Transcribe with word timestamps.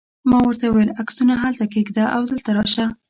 ما 0.29 0.37
ورته 0.43 0.65
وویل: 0.67 0.95
عکسونه 1.01 1.33
هلته 1.43 1.63
کښېږده 1.71 2.03
او 2.15 2.21
دلته 2.31 2.49
راشه. 2.57 2.85